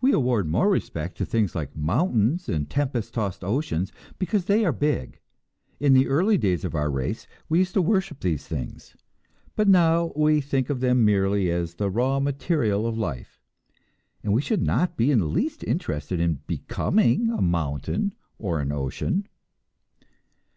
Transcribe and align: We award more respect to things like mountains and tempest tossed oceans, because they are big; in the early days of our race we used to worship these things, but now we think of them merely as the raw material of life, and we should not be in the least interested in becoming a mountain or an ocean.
We 0.00 0.12
award 0.12 0.46
more 0.46 0.70
respect 0.70 1.18
to 1.18 1.26
things 1.26 1.56
like 1.56 1.76
mountains 1.76 2.48
and 2.48 2.70
tempest 2.70 3.14
tossed 3.14 3.42
oceans, 3.42 3.90
because 4.16 4.44
they 4.44 4.64
are 4.64 4.70
big; 4.70 5.18
in 5.80 5.92
the 5.92 6.06
early 6.06 6.38
days 6.38 6.64
of 6.64 6.76
our 6.76 6.88
race 6.88 7.26
we 7.48 7.58
used 7.58 7.74
to 7.74 7.82
worship 7.82 8.20
these 8.20 8.46
things, 8.46 8.94
but 9.56 9.66
now 9.66 10.12
we 10.14 10.40
think 10.40 10.70
of 10.70 10.78
them 10.78 11.04
merely 11.04 11.50
as 11.50 11.74
the 11.74 11.90
raw 11.90 12.20
material 12.20 12.86
of 12.86 12.96
life, 12.96 13.40
and 14.22 14.32
we 14.32 14.40
should 14.40 14.62
not 14.62 14.96
be 14.96 15.10
in 15.10 15.18
the 15.18 15.26
least 15.26 15.64
interested 15.64 16.20
in 16.20 16.42
becoming 16.46 17.28
a 17.30 17.42
mountain 17.42 18.14
or 18.38 18.60
an 18.60 18.70
ocean. 18.70 19.26